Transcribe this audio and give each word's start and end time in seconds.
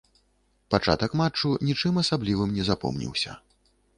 Пачатак 0.75 1.11
матчу 1.21 1.51
нічым 1.69 2.01
асаблівым 2.03 2.57
не 2.57 2.63
запомніўся. 2.73 3.31